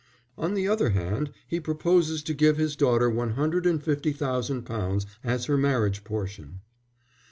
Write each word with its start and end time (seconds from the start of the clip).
"On 0.35 0.55
the 0.55 0.67
other 0.67 0.89
hand, 0.89 1.29
he 1.47 1.59
proposes 1.59 2.23
to 2.23 2.33
give 2.33 2.57
his 2.57 2.75
daughter 2.75 3.07
one 3.07 3.33
hundred 3.33 3.67
and 3.67 3.83
fifty 3.83 4.11
thousand 4.11 4.63
pounds 4.63 5.05
as 5.23 5.45
her 5.45 5.57
marriage 5.57 6.03
portion." 6.03 6.61